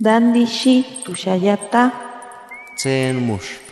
Dandishi 0.00 1.04
tushayata. 1.04 1.92
Tsen 2.76 3.16
mush. 3.22 3.62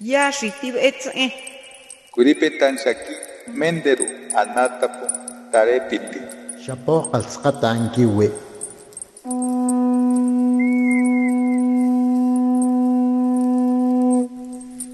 Yashi 0.00 0.52
tibetze. 0.60 1.32
Kuripetan 2.14 2.78
shaki 2.78 3.14
menderu 3.58 4.06
anatapu 4.38 5.06
tarepiti. 5.50 6.20
Shapo 6.64 7.10
alzqata 7.12 7.70
ankiwe. 7.70 8.30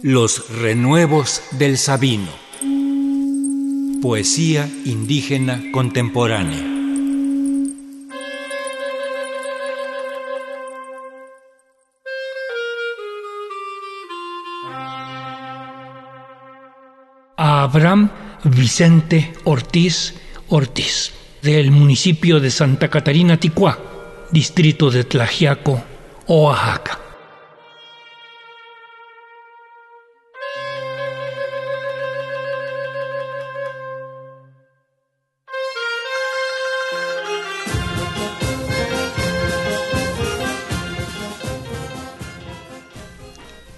Los 0.02 0.48
renuevos 0.62 1.42
del 1.58 1.76
Sabino. 1.76 2.32
Poesía 4.00 4.66
indígena 4.86 5.60
contemporánea. 5.72 6.77
Abraham 17.68 18.08
Vicente 18.44 19.34
Ortiz 19.44 20.14
Ortiz, 20.48 21.12
del 21.42 21.70
municipio 21.70 22.40
de 22.40 22.50
Santa 22.50 22.88
Catarina 22.88 23.36
Ticuá, 23.36 23.78
distrito 24.30 24.90
de 24.90 25.04
Tlajiaco, 25.04 25.82
Oaxaca. 26.26 26.98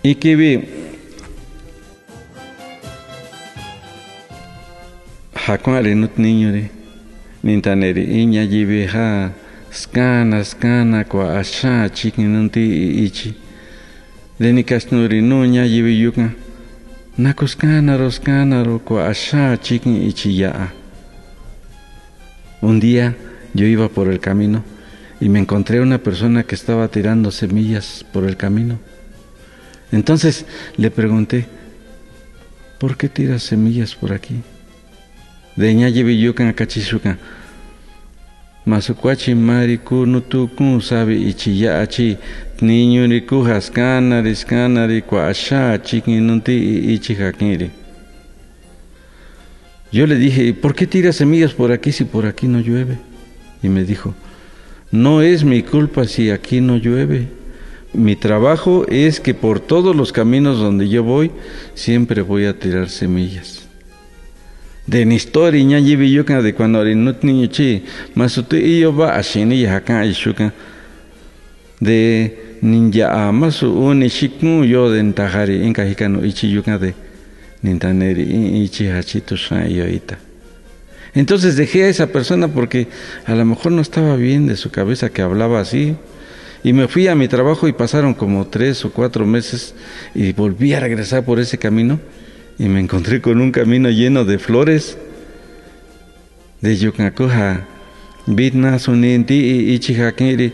Ikibi 0.05 0.80
hakwari 5.51 5.95
nut 5.95 6.15
niñori 6.19 6.71
nintaneri 7.43 8.05
iña 8.23 8.43
yibi 8.43 8.87
ha 8.87 9.31
skana 9.71 10.45
skana 10.45 11.05
kwa 11.05 11.39
asha 11.39 11.89
chikinunti 11.89 12.63
ichi. 13.05 13.35
Deni 14.39 14.65
kasnuri 14.65 15.21
nuña 15.23 15.65
yibi 15.67 16.01
yuka 16.01 16.31
nako 17.19 17.47
skánaro 17.47 18.11
skánaro 18.11 18.79
kwa 18.79 19.09
asha 19.09 19.57
chikin 19.57 20.03
ichi 20.09 20.41
ya 20.41 20.71
un 22.63 22.79
día 22.79 23.17
yo 23.55 23.67
iba 23.67 23.89
por 23.89 24.09
el 24.09 24.21
camino 24.21 24.63
y 25.21 25.29
me 25.29 25.41
encontré 25.41 25.81
una 25.81 25.99
persona 25.99 26.45
que 26.45 26.55
estaba 26.55 26.89
tirando 26.89 27.31
semillas 27.31 28.07
por 28.13 28.25
el 28.25 28.37
camino. 28.37 28.79
Entonces 29.93 30.47
le 30.77 30.91
pregunté, 30.91 31.47
¿por 32.79 32.97
qué 32.97 33.09
tiras 33.09 33.43
semillas 33.43 33.95
por 33.95 34.13
aquí? 34.13 34.43
De 35.61 35.75
ñayibiyukan 35.75 36.49
akachishukan. 36.49 37.19
Masukuachi 38.65 39.35
mariku 39.35 40.07
nutukun 40.07 40.81
sabi 40.81 41.29
ichiya 41.29 41.81
achi 41.83 42.17
niño 42.63 43.07
ni 43.07 43.21
kujas 43.21 43.71
canari 43.71 45.03
kuasha 45.03 45.79
chiquinunti 45.79 46.95
ichi 46.95 47.15
hakiri. 47.15 47.71
Yo 49.93 50.07
le 50.07 50.17
dije, 50.17 50.45
¿y 50.45 50.53
por 50.55 50.75
qué 50.75 50.87
tiras 50.87 51.17
semillas 51.17 51.53
por 51.53 51.73
aquí 51.73 51.93
si 51.93 52.05
por 52.05 52.25
aquí 52.25 52.47
no 52.49 52.61
llueve? 52.61 52.97
Y 53.63 53.69
me 53.69 53.85
dijo, 53.85 54.15
no 54.91 55.21
es 55.21 55.45
mi 55.45 55.63
culpa 55.63 56.07
si 56.07 56.31
aquí 56.31 56.63
no 56.63 56.79
llueve. 56.79 57.29
Mi 57.93 58.17
trabajo 58.17 58.87
es 58.89 59.21
que 59.21 59.35
por 59.35 59.61
todos 59.61 59.95
los 59.95 60.11
caminos 60.11 60.59
donde 60.59 60.89
yo 60.89 61.05
voy, 61.05 61.33
siempre 61.75 62.23
voy 62.23 62.47
a 62.47 62.59
tirar 62.59 62.89
semillas. 62.89 63.70
De 64.87 65.05
ni 65.05 65.17
historia 65.17 65.63
ña 65.65 65.79
yibi 65.79 66.17
de 66.17 66.55
cuando 66.55 66.81
arinut 66.81 67.23
niño 67.23 67.47
chi, 67.49 67.83
masutu 68.15 68.57
iyo 68.57 68.93
ba 68.93 69.15
ashini 69.15 69.61
yahakan 69.61 70.05
ishuka. 70.05 70.53
De 71.81 72.59
ninja 72.63 73.29
amasu 73.29 73.73
uni 73.73 74.09
shikmu 74.09 74.65
yo 74.65 74.91
de 74.91 75.03
ntajari 75.03 75.65
inka 75.65 75.85
hikano 75.85 76.25
ichi 76.25 76.51
yuka 76.51 76.79
de 76.79 76.95
nintaneri 77.63 78.23
ichi 78.65 78.87
hachitu 78.89 79.37
shan 79.37 79.71
iyo 79.71 79.89
ita. 79.89 80.19
Entonces 81.15 81.57
dejé 81.57 81.85
a 81.85 81.89
esa 81.89 82.07
persona 82.07 82.49
porque 82.49 82.89
a 83.27 83.35
lo 83.35 83.45
mejor 83.45 83.73
no 83.73 83.83
estaba 83.83 84.17
bien 84.17 84.47
de 84.47 84.57
su 84.57 84.71
cabeza 84.71 85.11
que 85.11 85.23
hablaba 85.23 85.61
así. 85.61 85.97
Y 86.63 86.73
me 86.73 86.89
fui 86.89 87.09
a 87.09 87.15
mi 87.15 87.27
trabajo 87.27 87.69
y 87.69 87.73
pasaron 87.73 88.13
como 88.13 88.47
tres 88.47 88.85
o 88.85 88.93
cuatro 88.93 89.25
meses 89.27 89.75
y 90.15 90.33
volví 90.33 90.75
a 90.75 90.81
regresar 90.81 91.25
por 91.25 91.41
ese 91.41 91.57
camino 91.57 91.99
y 92.59 92.69
me 92.69 92.81
encontré 92.81 93.21
con 93.21 93.41
un 93.41 93.53
camino 93.53 93.91
lleno 93.91 94.25
de 94.25 94.39
flores 94.39 94.99
de 96.61 96.77
Yucacoja, 96.77 97.67
Bitna, 98.27 98.79
Suninti 98.79 99.73
Ichijakiri, 99.75 100.53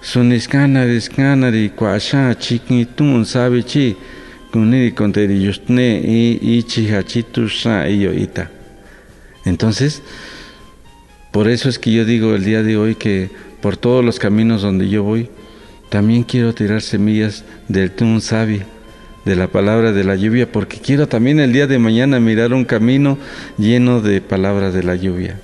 Suniscanari, 0.00 1.00
Scanari, 1.00 1.70
Cuasha, 1.70 2.34
Chiquitun, 2.38 3.24
Sabichi, 3.24 3.96
Kuniri, 4.52 4.92
Conteri, 4.92 5.42
Yustne 5.42 6.00
y 6.04 6.62
Yoita. 8.00 8.50
Entonces, 9.44 10.02
por 11.32 11.48
eso 11.48 11.68
es 11.68 11.78
que 11.78 11.92
yo 11.92 12.04
digo 12.04 12.34
el 12.34 12.44
día 12.44 12.62
de 12.62 12.76
hoy 12.76 12.94
que 12.94 13.30
por 13.60 13.76
todos 13.76 14.04
los 14.04 14.18
caminos 14.18 14.62
donde 14.62 14.88
yo 14.88 15.02
voy, 15.02 15.28
también 15.88 16.22
quiero 16.22 16.54
tirar 16.54 16.82
semillas 16.82 17.44
del 17.68 17.90
Tun 17.90 18.20
Sabi, 18.20 18.62
de 19.24 19.36
la 19.36 19.48
palabra 19.48 19.92
de 19.92 20.04
la 20.04 20.16
lluvia, 20.16 20.50
porque 20.50 20.78
quiero 20.78 21.08
también 21.08 21.40
el 21.40 21.52
día 21.52 21.66
de 21.66 21.78
mañana 21.78 22.20
mirar 22.20 22.52
un 22.52 22.64
camino 22.64 23.18
lleno 23.58 24.00
de 24.00 24.20
palabras 24.20 24.74
de 24.74 24.82
la 24.82 24.94
lluvia. 24.94 25.40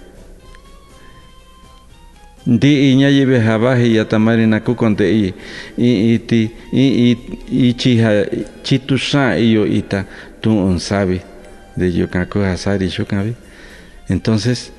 Di 2.44 2.92
y 2.94 3.98
atamari 3.98 4.46
naku 4.46 4.74
conte 4.74 5.12
i 5.12 5.34
i 5.76 6.14
iti 6.14 6.50
i 6.72 7.16
i 7.50 7.74
chiha 7.74 8.24
chitusha 8.62 9.38
iyo 9.38 9.66
ita 9.66 10.06
tu 10.40 10.50
un 10.50 10.80
sabi 10.80 11.20
de 11.76 11.92
yokaku 11.92 12.40
hasari 12.40 12.88
shukabi. 12.88 13.34
Entonces, 14.08 14.72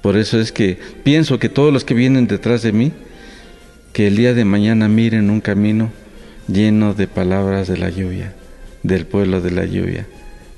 por 0.00 0.16
eso 0.16 0.38
es 0.40 0.52
que 0.52 0.78
pienso 1.02 1.40
que 1.40 1.48
todos 1.48 1.72
los 1.72 1.84
que 1.84 1.94
vienen 1.94 2.28
detrás 2.28 2.62
de 2.62 2.72
mí, 2.72 2.92
que 3.92 4.06
el 4.06 4.16
día 4.16 4.32
de 4.32 4.44
mañana 4.44 4.88
miren 4.88 5.28
un 5.28 5.40
camino 5.40 5.90
lleno 6.48 6.94
de 6.94 7.08
palabras 7.08 7.68
de 7.68 7.76
la 7.76 7.90
lluvia, 7.90 8.34
del 8.82 9.06
pueblo 9.06 9.40
de 9.40 9.50
la 9.50 9.64
lluvia. 9.64 10.06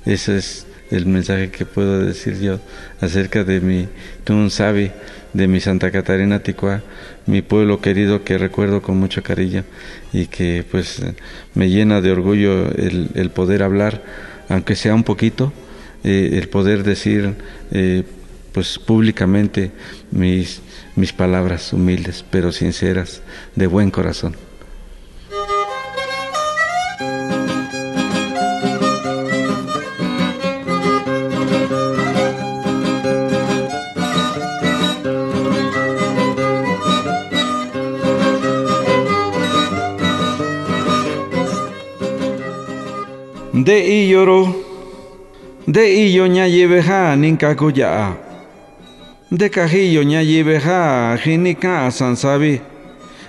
Ese 0.05 0.37
es 0.37 0.65
el 0.91 1.05
mensaje 1.05 1.51
que 1.51 1.65
puedo 1.65 2.03
decir 2.03 2.39
yo 2.39 2.59
acerca 3.01 3.43
de 3.43 3.59
mi 3.61 3.87
Tun 4.23 4.49
Sabi, 4.49 4.91
de 5.33 5.47
mi 5.47 5.59
Santa 5.59 5.91
Catarina 5.91 6.41
Ticuá, 6.41 6.81
mi 7.27 7.41
pueblo 7.41 7.81
querido 7.81 8.23
que 8.23 8.37
recuerdo 8.37 8.81
con 8.81 8.97
mucho 8.97 9.21
cariño 9.21 9.63
y 10.11 10.25
que 10.25 10.65
pues 10.69 11.01
me 11.53 11.69
llena 11.69 12.01
de 12.01 12.11
orgullo 12.11 12.71
el, 12.71 13.31
poder 13.33 13.61
hablar, 13.61 14.03
aunque 14.47 14.75
sea 14.75 14.95
un 14.95 15.03
poquito, 15.03 15.53
eh, 16.03 16.31
el 16.33 16.49
poder 16.49 16.83
decir 16.83 17.35
eh, 17.71 18.03
pues 18.51 18.79
públicamente 18.79 19.71
mis, 20.11 20.61
mis 20.95 21.13
palabras 21.13 21.73
humildes 21.73 22.25
pero 22.31 22.51
sinceras, 22.51 23.21
de 23.55 23.67
buen 23.67 23.91
corazón. 23.91 24.48
De 43.69 43.85
iyoro, 43.85 44.47
de 45.67 45.83
iyo 45.93 46.25
ña 46.27 46.47
yebeja 46.47 47.15
ninkakuya. 47.15 48.17
De 49.29 49.47
cajillo 49.51 50.01
ña 50.01 50.21
yebeja 50.23 51.15
jinika 51.23 51.91
sansabi. 51.91 52.61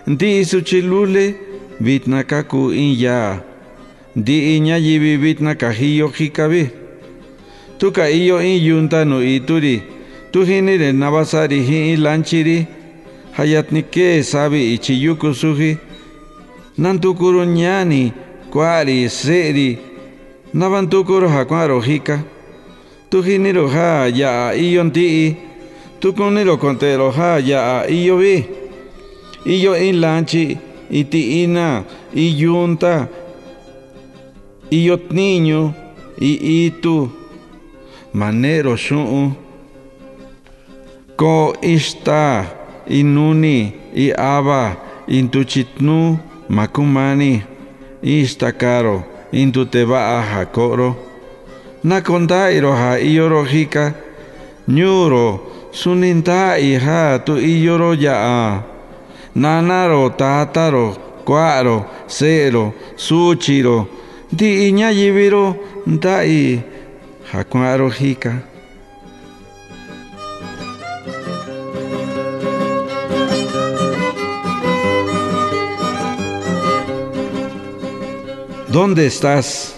Di 0.06 0.42
suchilule 0.46 1.34
vitna 1.78 2.24
kaku 2.24 2.72
inya. 2.72 3.44
Di 4.16 4.56
iña 4.56 4.78
yibi 4.78 5.18
vitna 5.18 5.54
cajillo 5.56 6.08
jikabi. 6.08 6.70
Tu 7.78 7.92
iyo 8.10 8.40
in 8.40 8.64
yuntano 8.64 9.20
ituri. 9.22 9.82
Tu 10.32 10.46
jinire 10.46 10.92
navasari 10.92 11.60
hin 11.62 12.00
lanchiri. 12.00 12.66
Hayatnike 13.36 14.22
sabi 14.22 14.72
ichiyuku 14.74 15.34
suji. 15.34 15.76
Nantukuru 16.78 17.44
ñani 17.44 18.12
seri. 19.10 19.89
Navantukuru 20.54 21.28
hakwaro 21.28 21.80
hika. 21.80 22.20
Tu 23.10 23.22
jiniro 23.22 23.68
ha 23.68 24.06
ya 24.14 24.54
iyon 24.54 24.90
tii. 24.90 25.36
Tu 26.00 26.12
kuniro 26.12 26.56
kontero 26.56 27.10
ha 27.10 27.38
ya 27.38 27.86
iyo 27.88 28.16
vi. 28.16 28.44
iyo 29.44 29.76
inlanchi, 29.76 30.58
itiina, 30.90 31.84
iyunta, 32.14 33.08
iyot 34.70 35.10
niño, 35.10 35.74
y 36.20 36.66
itu, 36.66 37.08
manero 38.12 38.76
shu'u, 38.76 39.32
ko 41.16 41.56
ista, 41.62 42.44
inuni, 42.86 43.72
i 43.94 44.12
aba, 44.12 44.76
intuchitnu, 45.08 46.18
makumani, 46.48 47.42
ista 48.02 48.52
karo, 48.52 49.04
intuteba 49.32 50.22
hakoro, 50.22 50.96
nakonda 51.84 52.50
iroha 52.50 52.98
iyorojika, 53.00 53.92
nyuro, 54.68 55.40
suninta 55.72 56.58
iha 56.58 57.18
tu 57.24 57.38
iyoro 57.38 57.94
yaa, 57.94 58.62
nanaro 59.34 60.10
tataro, 60.10 60.96
cuaro, 61.24 61.86
cero, 62.06 62.74
suchiro, 62.96 63.88
di 64.32 64.68
iña 64.68 64.90
yibiro, 64.90 65.56
dai, 65.86 66.62
hakuaro 67.32 67.88
¿Dónde 78.70 79.04
estás? 79.04 79.74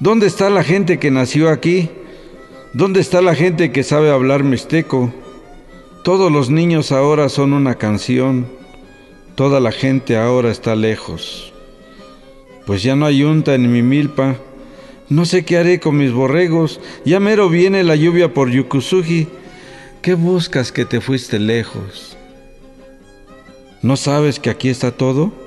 ¿Dónde 0.00 0.26
está 0.26 0.48
la 0.48 0.64
gente 0.64 0.98
que 0.98 1.10
nació 1.10 1.50
aquí? 1.50 1.90
¿Dónde 2.72 3.00
está 3.00 3.20
la 3.20 3.34
gente 3.34 3.70
que 3.70 3.82
sabe 3.82 4.10
hablar 4.10 4.44
mixteco? 4.44 5.12
Todos 6.04 6.32
los 6.32 6.48
niños 6.48 6.90
ahora 6.90 7.28
son 7.28 7.52
una 7.52 7.74
canción, 7.74 8.46
toda 9.34 9.60
la 9.60 9.72
gente 9.72 10.16
ahora 10.16 10.50
está 10.50 10.74
lejos. 10.74 11.52
Pues 12.64 12.82
ya 12.82 12.96
no 12.96 13.04
hay 13.04 13.24
unta 13.24 13.54
en 13.54 13.70
mi 13.70 13.82
milpa, 13.82 14.36
no 15.10 15.26
sé 15.26 15.44
qué 15.44 15.58
haré 15.58 15.80
con 15.80 15.98
mis 15.98 16.12
borregos, 16.12 16.80
ya 17.04 17.20
mero 17.20 17.50
viene 17.50 17.84
la 17.84 17.94
lluvia 17.94 18.32
por 18.32 18.48
Yukusugi. 18.48 19.28
¿Qué 20.00 20.14
buscas 20.14 20.72
que 20.72 20.86
te 20.86 21.02
fuiste 21.02 21.38
lejos? 21.38 22.16
¿No 23.82 23.98
sabes 23.98 24.40
que 24.40 24.48
aquí 24.48 24.70
está 24.70 24.92
todo? 24.92 25.42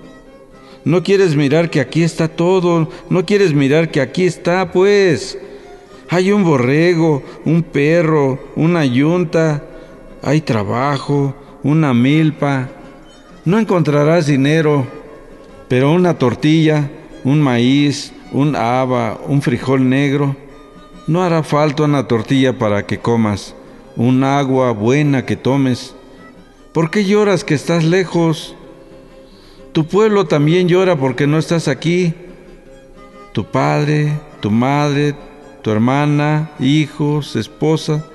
No 0.85 1.01
quieres 1.01 1.35
mirar 1.35 1.71
que 1.71 1.81
aquí 1.81 2.03
está 2.03 2.27
todo. 2.27 2.89
No 3.09 3.25
quieres 3.25 3.53
mirar 3.53 3.89
que 3.89 4.01
aquí 4.01 4.25
está, 4.25 4.71
pues. 4.71 5.37
Hay 6.09 6.31
un 6.31 6.43
borrego, 6.43 7.23
un 7.43 7.63
perro, 7.63 8.39
una 8.55 8.85
yunta. 8.85 9.63
Hay 10.21 10.41
trabajo, 10.41 11.35
una 11.63 11.93
milpa. 11.95 12.69
No 13.45 13.57
encontrarás 13.57 14.27
dinero, 14.27 14.85
pero 15.67 15.91
una 15.91 16.19
tortilla, 16.19 16.89
un 17.23 17.41
maíz, 17.41 18.13
un 18.31 18.55
haba, 18.55 19.19
un 19.27 19.41
frijol 19.41 19.89
negro. 19.89 20.35
No 21.07 21.23
hará 21.23 21.41
falta 21.41 21.83
una 21.83 22.07
tortilla 22.07 22.57
para 22.57 22.85
que 22.85 22.99
comas, 22.99 23.55
un 23.95 24.23
agua 24.23 24.71
buena 24.71 25.25
que 25.25 25.35
tomes. 25.35 25.95
¿Por 26.73 26.91
qué 26.91 27.05
lloras 27.05 27.43
que 27.43 27.55
estás 27.55 27.83
lejos? 27.83 28.55
Tu 29.75 29.85
pueblo 29.85 30.25
también 30.25 30.69
llora 30.69 30.95
porque 30.95 31.27
no 31.27 31.37
estás 31.37 31.67
aquí. 31.67 32.13
Tu 33.33 33.43
padre, 33.43 34.17
tu 34.39 34.49
madre, 34.49 35.15
tu 35.61 35.69
hermana, 35.69 36.51
hijos, 36.61 37.35
esposa, 37.35 38.05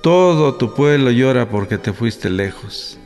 todo 0.00 0.54
tu 0.54 0.74
pueblo 0.74 1.10
llora 1.10 1.48
porque 1.48 1.76
te 1.76 1.92
fuiste 1.92 2.30
lejos. 2.30 3.00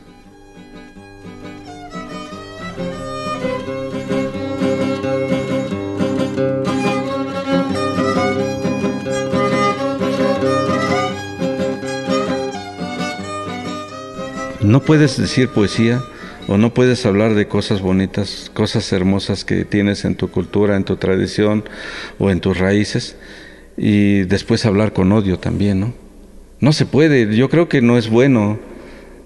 No 14.61 14.83
puedes 14.83 15.17
decir 15.17 15.49
poesía 15.49 16.03
o 16.51 16.59
no 16.59 16.75
puedes 16.75 17.07
hablar 17.07 17.35
de 17.35 17.47
cosas 17.47 17.81
bonitas, 17.81 18.51
cosas 18.53 18.93
hermosas 18.93 19.45
que 19.45 19.65
tienes 19.65 20.05
en 20.05 20.17
tu 20.17 20.33
cultura, 20.33 20.75
en 20.75 20.83
tu 20.83 20.97
tradición 20.97 21.63
o 22.19 22.29
en 22.29 22.41
tus 22.41 22.59
raíces 22.59 23.15
y 23.77 24.23
después 24.23 24.67
hablar 24.67 24.93
con 24.93 25.13
odio 25.13 25.39
también, 25.39 25.79
¿no? 25.79 25.95
No 26.59 26.73
se 26.73 26.87
puede, 26.87 27.37
yo 27.37 27.49
creo 27.49 27.69
que 27.69 27.81
no 27.81 27.97
es 27.97 28.11
bueno, 28.11 28.59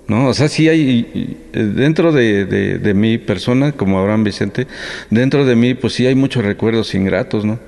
¿no? 0.06 0.28
O 0.28 0.34
sea, 0.34 0.48
sí 0.48 0.68
hay, 0.68 1.38
dentro 1.54 2.12
de, 2.12 2.44
de, 2.44 2.94
mi 2.94 3.16
persona, 3.16 3.72
como 3.72 3.98
Abraham 3.98 4.24
Vicente, 4.24 4.66
dentro 5.08 5.46
de 5.46 5.56
mí, 5.56 5.72
pues 5.72 5.94
sí 5.94 6.06
hay 6.06 6.14
muchos 6.14 6.44
recuerdos 6.44 6.94
ingratos, 6.94 7.46
¿no? 7.46 7.58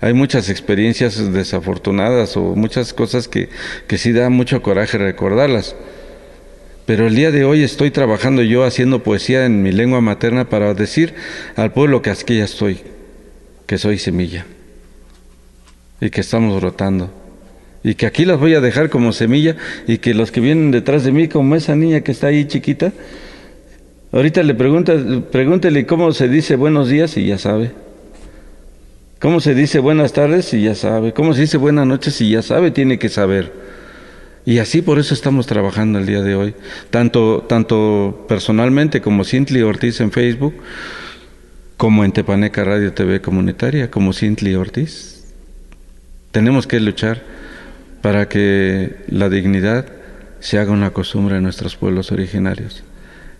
Hay 0.00 0.12
muchas 0.12 0.50
experiencias 0.50 1.32
desafortunadas 1.32 2.36
o 2.36 2.56
muchas 2.56 2.92
cosas 2.92 3.28
que, 3.28 3.48
que 3.86 3.96
sí 3.96 4.10
da 4.10 4.28
mucho 4.28 4.60
coraje 4.60 4.98
recordarlas. 4.98 5.76
Pero 6.86 7.06
el 7.06 7.14
día 7.14 7.30
de 7.30 7.44
hoy 7.44 7.62
estoy 7.62 7.90
trabajando 7.90 8.42
yo 8.42 8.64
haciendo 8.64 9.02
poesía 9.02 9.46
en 9.46 9.62
mi 9.62 9.72
lengua 9.72 10.00
materna 10.00 10.48
para 10.48 10.74
decir 10.74 11.14
al 11.56 11.72
pueblo 11.72 12.02
que 12.02 12.10
aquí 12.10 12.38
ya 12.38 12.44
estoy, 12.44 12.80
que 13.66 13.78
soy 13.78 13.98
semilla 13.98 14.44
y 16.00 16.10
que 16.10 16.20
estamos 16.20 16.60
brotando 16.60 17.10
y 17.84 17.94
que 17.94 18.06
aquí 18.06 18.24
las 18.24 18.40
voy 18.40 18.54
a 18.54 18.60
dejar 18.60 18.88
como 18.88 19.12
semilla 19.12 19.56
y 19.86 19.98
que 19.98 20.14
los 20.14 20.32
que 20.32 20.40
vienen 20.40 20.70
detrás 20.70 21.04
de 21.04 21.12
mí, 21.12 21.28
como 21.28 21.54
esa 21.54 21.76
niña 21.76 22.00
que 22.00 22.12
está 22.12 22.28
ahí 22.28 22.46
chiquita, 22.46 22.92
ahorita 24.10 24.42
le 24.42 24.54
pregunta, 24.54 24.94
pregúntele 25.30 25.84
cómo 25.84 26.10
se 26.12 26.26
dice 26.28 26.56
buenos 26.56 26.88
días 26.88 27.16
y 27.18 27.26
ya 27.26 27.38
sabe. 27.38 27.72
¿Cómo 29.20 29.40
se 29.40 29.54
dice 29.54 29.78
buenas 29.78 30.14
tardes 30.14 30.52
y 30.54 30.62
ya 30.62 30.74
sabe? 30.74 31.12
¿Cómo 31.12 31.34
se 31.34 31.42
dice 31.42 31.58
buenas 31.58 31.86
noches 31.86 32.20
y 32.22 32.30
ya 32.30 32.42
sabe? 32.42 32.70
Tiene 32.70 32.98
que 32.98 33.10
saber. 33.10 33.52
Y 34.46 34.58
así 34.58 34.82
por 34.82 34.98
eso 34.98 35.14
estamos 35.14 35.46
trabajando 35.46 35.98
el 35.98 36.06
día 36.06 36.20
de 36.20 36.34
hoy, 36.34 36.54
tanto, 36.90 37.44
tanto 37.48 38.26
personalmente 38.28 39.00
como 39.00 39.24
Cintli 39.24 39.62
Ortiz 39.62 40.00
en 40.00 40.12
Facebook, 40.12 40.54
como 41.76 42.04
en 42.04 42.12
Tepaneca 42.12 42.64
Radio 42.64 42.92
TV 42.92 43.20
Comunitaria, 43.20 43.90
como 43.90 44.12
Cintli 44.12 44.54
Ortiz. 44.54 45.24
Tenemos 46.30 46.66
que 46.66 46.80
luchar 46.80 47.22
para 48.02 48.28
que 48.28 48.96
la 49.08 49.30
dignidad 49.30 49.86
se 50.40 50.58
haga 50.58 50.72
una 50.72 50.90
costumbre 50.90 51.36
en 51.36 51.42
nuestros 51.42 51.76
pueblos 51.76 52.12
originarios 52.12 52.82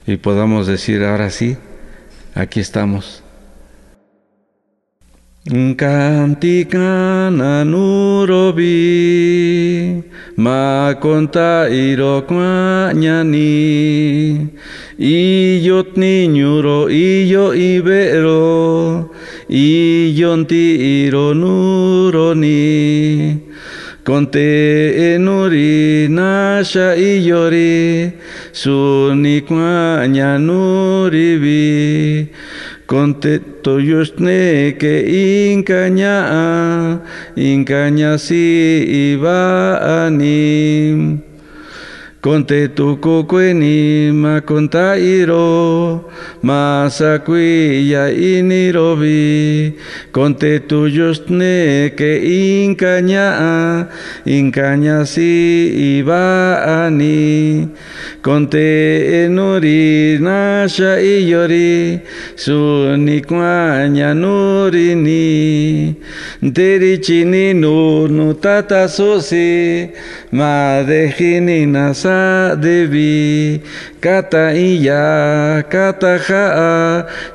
y 0.06 0.16
podamos 0.16 0.66
decir 0.66 1.02
ahora 1.02 1.28
sí, 1.30 1.56
aquí 2.34 2.60
estamos 2.60 3.23
Kantikana 5.46 7.64
nurobi 7.68 8.72
makonta 10.40 11.68
irokwa 11.68 12.88
nyani 12.96 14.48
iyot 14.98 16.00
niñuro 16.00 16.88
iyo 16.88 17.52
ibero 17.52 19.12
iyonti 19.52 20.64
iro 21.04 21.34
nuroni. 21.36 22.56
Conte 24.04 24.92
enuri 24.96 26.08
nasha 26.08 26.96
iyori 26.96 28.12
sunikwa 28.52 30.08
nyanuribi 30.08 31.64
Conte 32.94 33.40
toyosne 33.40 34.76
que 34.78 35.50
incaña, 35.52 37.02
incaña 37.34 38.18
si 38.18 39.10
iba 39.10 40.06
anim. 40.06 41.23
Conte 42.24 42.72
tu 42.72 42.96
cocueni 43.00 44.10
ma 44.10 44.40
contairo, 44.40 46.08
masacuilla 46.40 48.08
inirobi. 48.08 49.74
Conte 50.10 50.60
tu 50.66 50.88
yosne 50.88 51.92
que 51.94 52.16
incaña, 52.64 53.90
incaña 54.24 55.04
si 55.04 55.98
iba 55.98 56.86
ani. 56.86 57.68
Conte 58.22 59.26
enuri 59.26 60.18
nasha 60.18 60.98
iyori, 61.02 62.00
sunikwaña 62.36 64.14
nurini. 64.14 65.94
Derichini 66.40 67.52
nur 67.52 68.08
nutata 68.08 68.88
susi, 68.88 69.90
madejini 70.32 71.66
nasa 71.66 72.13
devi 72.56 73.60
kata 74.00 74.52
iya 74.52 75.62
kata 75.66 76.14
ha 76.26 76.46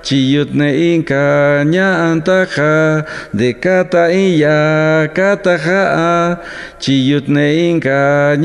chiyut 0.05 0.53
ne 0.53 0.69
inka 0.93 1.63
nya 1.65 2.09
antaha 2.09 3.05
de 3.33 3.53
kata 3.53 4.03
iya 4.11 5.07
kata 5.13 5.55
ha 5.65 6.39
chiyut 6.79 7.27
ne 7.27 7.47
inka 7.69 8.35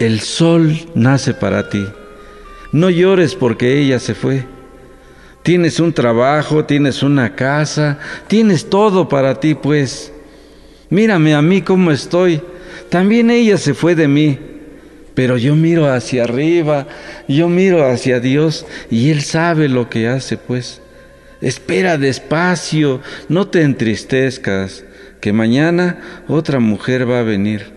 El 0.00 0.20
sol 0.20 0.78
nace 0.94 1.34
para 1.34 1.68
ti. 1.68 1.84
No 2.72 2.88
llores 2.88 3.34
porque 3.34 3.80
ella 3.80 3.98
se 3.98 4.14
fue. 4.14 4.46
Tienes 5.42 5.80
un 5.80 5.92
trabajo, 5.92 6.64
tienes 6.64 7.02
una 7.02 7.34
casa, 7.34 7.98
tienes 8.28 8.68
todo 8.68 9.08
para 9.08 9.40
ti, 9.40 9.54
pues. 9.54 10.12
Mírame 10.90 11.34
a 11.34 11.40
mí 11.40 11.62
cómo 11.62 11.90
estoy. 11.90 12.42
También 12.90 13.30
ella 13.30 13.56
se 13.56 13.72
fue 13.72 13.94
de 13.94 14.08
mí. 14.08 14.38
Pero 15.14 15.36
yo 15.36 15.56
miro 15.56 15.92
hacia 15.92 16.24
arriba, 16.24 16.86
yo 17.26 17.48
miro 17.48 17.84
hacia 17.84 18.20
Dios 18.20 18.66
y 18.90 19.10
Él 19.10 19.22
sabe 19.22 19.68
lo 19.68 19.88
que 19.88 20.08
hace, 20.08 20.36
pues. 20.36 20.80
Espera 21.40 21.98
despacio, 21.98 23.00
no 23.28 23.48
te 23.48 23.62
entristezcas, 23.62 24.84
que 25.20 25.32
mañana 25.32 26.22
otra 26.28 26.60
mujer 26.60 27.10
va 27.10 27.20
a 27.20 27.24
venir. 27.24 27.72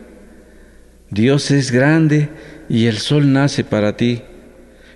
Dios 1.09 1.49
es 1.51 1.71
grande 1.71 2.29
y 2.69 2.87
el 2.87 2.97
sol 2.97 3.31
nace 3.31 3.63
para 3.63 3.95
ti. 3.95 4.21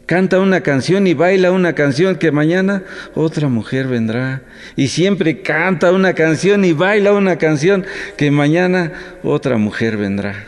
Canta 0.07 0.39
una 0.39 0.61
canción 0.61 1.05
y 1.05 1.13
baila 1.13 1.51
una 1.51 1.73
canción 1.73 2.15
que 2.15 2.31
mañana 2.31 2.83
otra 3.13 3.49
mujer 3.49 3.87
vendrá. 3.87 4.41
Y 4.77 4.87
siempre 4.87 5.41
canta 5.41 5.91
una 5.91 6.13
canción 6.13 6.63
y 6.63 6.71
baila 6.71 7.11
una 7.11 7.37
canción 7.37 7.85
que 8.15 8.31
mañana 8.31 8.93
otra 9.21 9.57
mujer 9.57 9.97
vendrá. 9.97 10.45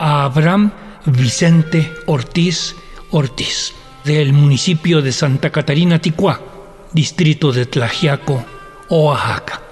Abraham 0.00 0.72
Vicente 1.06 1.92
Ortiz 2.06 2.74
Ortiz, 3.12 3.72
del 4.04 4.32
municipio 4.32 5.00
de 5.00 5.12
Santa 5.12 5.50
Catarina 5.50 6.00
Ticuá, 6.00 6.40
distrito 6.92 7.52
de 7.52 7.66
Tlajiaco, 7.66 8.44
Oaxaca. 8.88 9.71